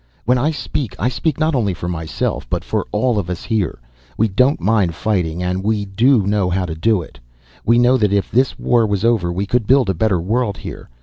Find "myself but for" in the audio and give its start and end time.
1.87-2.87